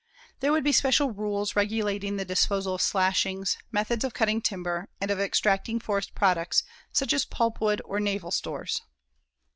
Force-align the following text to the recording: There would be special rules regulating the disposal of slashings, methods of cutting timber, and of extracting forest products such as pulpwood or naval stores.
There 0.39 0.51
would 0.51 0.63
be 0.63 0.71
special 0.71 1.11
rules 1.11 1.55
regulating 1.55 2.17
the 2.17 2.25
disposal 2.25 2.73
of 2.73 2.81
slashings, 2.81 3.59
methods 3.71 4.03
of 4.03 4.15
cutting 4.15 4.41
timber, 4.41 4.87
and 4.99 5.11
of 5.11 5.19
extracting 5.19 5.79
forest 5.79 6.15
products 6.15 6.63
such 6.91 7.13
as 7.13 7.23
pulpwood 7.23 7.81
or 7.85 7.99
naval 7.99 8.31
stores. 8.31 8.81